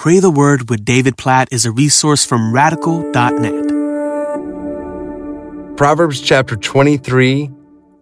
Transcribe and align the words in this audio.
Pray 0.00 0.18
the 0.18 0.30
Word 0.30 0.70
with 0.70 0.82
David 0.82 1.18
Platt 1.18 1.48
is 1.52 1.66
a 1.66 1.70
resource 1.70 2.24
from 2.24 2.54
radical.net. 2.54 3.66
Proverbs 5.76 6.22
chapter 6.22 6.56
23, 6.56 7.50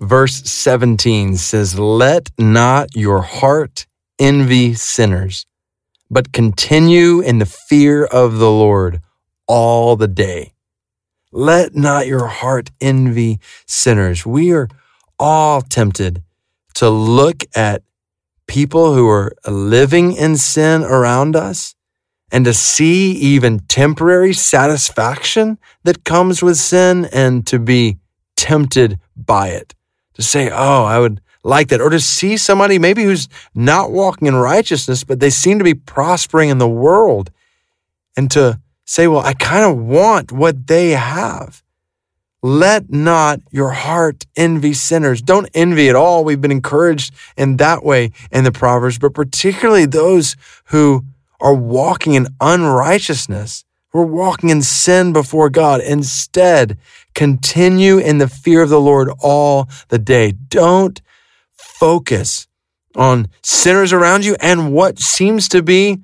verse 0.00 0.42
17 0.42 1.36
says, 1.36 1.78
Let 1.78 2.32
not 2.36 2.96
your 2.96 3.22
heart 3.22 3.86
envy 4.18 4.74
sinners, 4.74 5.46
but 6.10 6.32
continue 6.32 7.20
in 7.20 7.38
the 7.38 7.46
fear 7.46 8.04
of 8.04 8.38
the 8.38 8.50
Lord 8.50 9.00
all 9.46 9.94
the 9.94 10.08
day. 10.08 10.52
Let 11.30 11.76
not 11.76 12.08
your 12.08 12.26
heart 12.26 12.72
envy 12.80 13.38
sinners. 13.68 14.26
We 14.26 14.50
are 14.50 14.66
all 15.16 15.60
tempted 15.62 16.24
to 16.74 16.90
look 16.90 17.44
at 17.54 17.84
people 18.48 18.94
who 18.94 19.08
are 19.08 19.32
living 19.46 20.16
in 20.16 20.36
sin 20.36 20.82
around 20.82 21.36
us 21.36 21.73
and 22.34 22.44
to 22.46 22.52
see 22.52 23.12
even 23.12 23.60
temporary 23.60 24.32
satisfaction 24.32 25.56
that 25.84 26.02
comes 26.02 26.42
with 26.42 26.56
sin 26.56 27.08
and 27.12 27.46
to 27.46 27.60
be 27.60 27.96
tempted 28.34 28.98
by 29.16 29.50
it. 29.50 29.76
To 30.14 30.22
say, 30.22 30.50
oh, 30.50 30.82
I 30.82 30.98
would 30.98 31.20
like 31.44 31.68
that. 31.68 31.80
Or 31.80 31.90
to 31.90 32.00
see 32.00 32.36
somebody 32.36 32.80
maybe 32.80 33.04
who's 33.04 33.28
not 33.54 33.92
walking 33.92 34.26
in 34.26 34.34
righteousness, 34.34 35.04
but 35.04 35.20
they 35.20 35.30
seem 35.30 35.58
to 35.58 35.64
be 35.64 35.74
prospering 35.74 36.48
in 36.48 36.58
the 36.58 36.68
world 36.68 37.30
and 38.16 38.28
to 38.32 38.60
say, 38.84 39.06
well, 39.06 39.20
I 39.20 39.34
kind 39.34 39.64
of 39.64 39.78
want 39.78 40.32
what 40.32 40.66
they 40.66 40.90
have. 40.90 41.62
Let 42.42 42.90
not 42.90 43.42
your 43.52 43.70
heart 43.70 44.26
envy 44.34 44.74
sinners. 44.74 45.22
Don't 45.22 45.48
envy 45.54 45.88
at 45.88 45.94
all. 45.94 46.24
We've 46.24 46.40
been 46.40 46.50
encouraged 46.50 47.14
in 47.36 47.58
that 47.58 47.84
way 47.84 48.10
in 48.32 48.42
the 48.42 48.50
Proverbs, 48.50 48.98
but 48.98 49.14
particularly 49.14 49.86
those 49.86 50.34
who 50.64 51.04
are 51.44 51.54
walking 51.54 52.14
in 52.14 52.26
unrighteousness, 52.40 53.64
We're 53.92 54.06
walking 54.06 54.48
in 54.48 54.62
sin 54.62 55.12
before 55.12 55.50
God. 55.50 55.80
Instead, 55.80 56.78
continue 57.14 57.98
in 57.98 58.18
the 58.18 58.26
fear 58.26 58.62
of 58.62 58.70
the 58.70 58.80
Lord 58.80 59.08
all 59.20 59.68
the 59.88 60.00
day. 60.00 60.32
Don't 60.32 61.00
focus 61.56 62.48
on 62.96 63.28
sinners 63.42 63.92
around 63.92 64.24
you 64.24 64.36
and 64.40 64.72
what 64.72 64.98
seems 64.98 65.48
to 65.50 65.62
be 65.62 66.00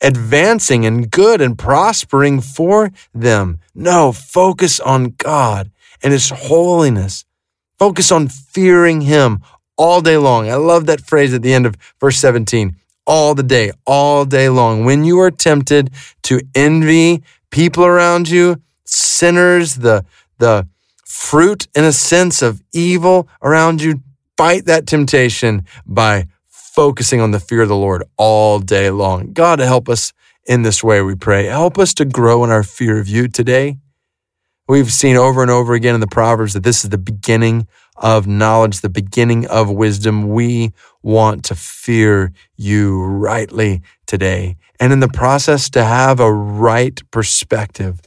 advancing 0.00 0.86
and 0.86 1.10
good 1.10 1.40
and 1.40 1.58
prospering 1.58 2.40
for 2.40 2.92
them. 3.12 3.58
No, 3.74 4.12
focus 4.12 4.78
on 4.78 5.14
God 5.18 5.72
and 6.02 6.12
His 6.12 6.30
holiness. 6.30 7.24
Focus 7.78 8.12
on 8.12 8.28
fearing 8.28 9.00
Him 9.00 9.40
all 9.76 10.00
day 10.00 10.16
long. 10.18 10.48
I 10.48 10.54
love 10.56 10.86
that 10.86 11.00
phrase 11.00 11.34
at 11.34 11.42
the 11.42 11.54
end 11.54 11.66
of 11.66 11.76
verse 11.98 12.18
17 12.18 12.76
all 13.06 13.34
the 13.34 13.42
day, 13.42 13.72
all 13.86 14.24
day 14.24 14.48
long. 14.48 14.84
When 14.84 15.04
you 15.04 15.20
are 15.20 15.30
tempted 15.30 15.90
to 16.24 16.40
envy 16.54 17.22
people 17.50 17.84
around 17.84 18.28
you, 18.28 18.60
sinners, 18.84 19.76
the, 19.76 20.04
the 20.38 20.66
fruit 21.04 21.68
in 21.74 21.84
a 21.84 21.92
sense 21.92 22.42
of 22.42 22.62
evil 22.72 23.28
around 23.42 23.82
you, 23.82 24.02
fight 24.36 24.66
that 24.66 24.86
temptation 24.86 25.64
by 25.86 26.26
focusing 26.48 27.20
on 27.20 27.32
the 27.32 27.40
fear 27.40 27.62
of 27.62 27.68
the 27.68 27.76
Lord 27.76 28.04
all 28.16 28.58
day 28.58 28.90
long. 28.90 29.32
God, 29.32 29.58
help 29.58 29.88
us 29.88 30.12
in 30.46 30.62
this 30.62 30.82
way, 30.82 31.02
we 31.02 31.14
pray. 31.14 31.46
Help 31.46 31.78
us 31.78 31.94
to 31.94 32.04
grow 32.04 32.42
in 32.44 32.50
our 32.50 32.62
fear 32.62 32.98
of 32.98 33.08
you 33.08 33.28
today. 33.28 33.78
We've 34.68 34.92
seen 34.92 35.16
over 35.16 35.42
and 35.42 35.50
over 35.50 35.74
again 35.74 35.94
in 35.94 36.00
the 36.00 36.06
Proverbs 36.06 36.54
that 36.54 36.64
this 36.64 36.82
is 36.82 36.90
the 36.90 36.98
beginning 36.98 37.66
of 37.96 38.26
knowledge, 38.26 38.80
the 38.80 38.88
beginning 38.88 39.46
of 39.46 39.70
wisdom. 39.70 40.28
We 40.28 40.72
want 41.02 41.44
to 41.46 41.54
fear 41.54 42.32
you 42.56 43.02
rightly 43.02 43.82
today. 44.06 44.56
And 44.80 44.92
in 44.92 45.00
the 45.00 45.08
process, 45.08 45.70
to 45.70 45.84
have 45.84 46.18
a 46.20 46.32
right 46.32 47.00
perspective 47.10 48.00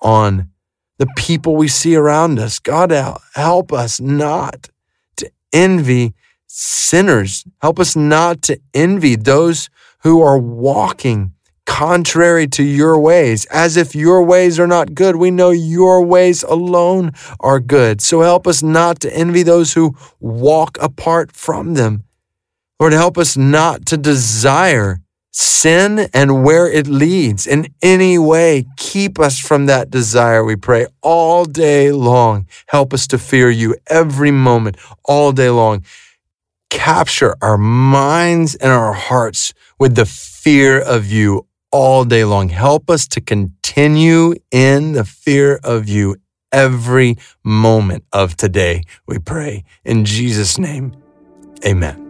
on 0.00 0.50
the 0.98 1.08
people 1.16 1.56
we 1.56 1.68
see 1.68 1.96
around 1.96 2.38
us. 2.38 2.58
God, 2.58 2.92
help 3.34 3.72
us 3.72 4.00
not 4.00 4.68
to 5.16 5.30
envy 5.52 6.14
sinners. 6.46 7.44
Help 7.60 7.80
us 7.80 7.96
not 7.96 8.42
to 8.42 8.60
envy 8.72 9.16
those 9.16 9.68
who 10.00 10.22
are 10.22 10.38
walking 10.38 11.32
contrary 11.66 12.46
to 12.46 12.62
your 12.62 13.00
ways, 13.00 13.46
as 13.46 13.76
if 13.76 13.94
your 13.94 14.22
ways 14.22 14.60
are 14.60 14.66
not 14.66 14.94
good. 14.94 15.16
We 15.16 15.30
know 15.30 15.50
your 15.50 16.04
ways 16.04 16.42
alone 16.42 17.12
are 17.40 17.60
good. 17.60 18.00
So 18.00 18.20
help 18.20 18.46
us 18.46 18.62
not 18.62 19.00
to 19.00 19.16
envy 19.16 19.42
those 19.42 19.74
who 19.74 19.96
walk 20.20 20.78
apart 20.80 21.32
from 21.32 21.74
them. 21.74 22.04
Lord, 22.78 22.92
help 22.92 23.18
us 23.18 23.36
not 23.36 23.86
to 23.86 23.96
desire 23.96 25.00
sin 25.30 26.08
and 26.14 26.44
where 26.44 26.70
it 26.70 26.86
leads 26.86 27.46
in 27.46 27.66
any 27.82 28.18
way. 28.18 28.66
Keep 28.76 29.18
us 29.18 29.38
from 29.38 29.66
that 29.66 29.90
desire, 29.90 30.44
we 30.44 30.54
pray, 30.54 30.86
all 31.02 31.44
day 31.44 31.90
long. 31.90 32.46
Help 32.68 32.94
us 32.94 33.06
to 33.08 33.18
fear 33.18 33.50
you 33.50 33.74
every 33.88 34.30
moment, 34.30 34.76
all 35.04 35.32
day 35.32 35.50
long. 35.50 35.84
Capture 36.70 37.34
our 37.42 37.58
minds 37.58 38.54
and 38.54 38.70
our 38.70 38.92
hearts 38.92 39.52
with 39.78 39.96
the 39.96 40.06
fear 40.06 40.80
of 40.80 41.06
you 41.06 41.46
all 41.74 42.04
day 42.04 42.24
long. 42.24 42.50
Help 42.50 42.88
us 42.88 43.08
to 43.08 43.20
continue 43.20 44.34
in 44.52 44.92
the 44.92 45.04
fear 45.04 45.58
of 45.64 45.88
you 45.88 46.14
every 46.52 47.16
moment 47.42 48.04
of 48.12 48.36
today, 48.36 48.84
we 49.08 49.18
pray. 49.18 49.64
In 49.84 50.04
Jesus' 50.04 50.56
name, 50.56 50.94
amen. 51.66 52.03